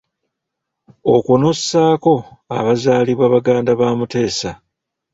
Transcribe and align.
Okwo 1.13 1.33
n'ossaako 1.37 2.13
abaazaalibwa 2.57 3.25
baganda 3.33 3.71
ba 3.79 3.87
Mutesa. 3.97 4.51